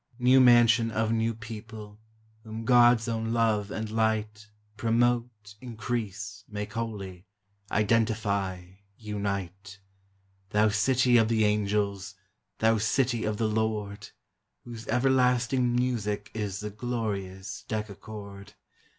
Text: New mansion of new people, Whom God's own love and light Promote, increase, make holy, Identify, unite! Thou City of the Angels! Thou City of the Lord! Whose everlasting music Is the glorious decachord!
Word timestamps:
New 0.17 0.39
mansion 0.39 0.89
of 0.89 1.11
new 1.11 1.35
people, 1.35 1.99
Whom 2.43 2.65
God's 2.65 3.07
own 3.07 3.33
love 3.33 3.69
and 3.69 3.87
light 3.87 4.49
Promote, 4.75 5.53
increase, 5.61 6.43
make 6.47 6.73
holy, 6.73 7.27
Identify, 7.69 8.63
unite! 8.97 9.77
Thou 10.49 10.69
City 10.69 11.17
of 11.17 11.27
the 11.27 11.45
Angels! 11.45 12.15
Thou 12.57 12.79
City 12.79 13.25
of 13.25 13.37
the 13.37 13.47
Lord! 13.47 14.09
Whose 14.63 14.87
everlasting 14.87 15.75
music 15.75 16.31
Is 16.33 16.61
the 16.61 16.71
glorious 16.71 17.63
decachord! 17.69 18.53